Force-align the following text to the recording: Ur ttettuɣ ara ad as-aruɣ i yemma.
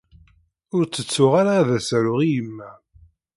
Ur 0.75 0.83
ttettuɣ 0.85 1.31
ara 1.39 1.51
ad 1.61 1.69
as-aruɣ 1.77 2.19
i 2.21 2.29
yemma. 2.33 2.69